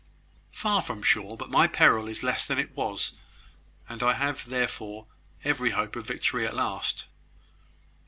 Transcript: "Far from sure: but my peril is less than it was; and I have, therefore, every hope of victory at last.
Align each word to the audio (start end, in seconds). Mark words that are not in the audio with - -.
"Far 0.55 0.81
from 0.81 1.03
sure: 1.03 1.37
but 1.37 1.51
my 1.51 1.67
peril 1.67 2.09
is 2.09 2.23
less 2.23 2.47
than 2.47 2.57
it 2.57 2.75
was; 2.75 3.11
and 3.87 4.01
I 4.01 4.13
have, 4.13 4.49
therefore, 4.49 5.05
every 5.43 5.69
hope 5.69 5.95
of 5.95 6.07
victory 6.07 6.43
at 6.47 6.55
last. 6.55 7.05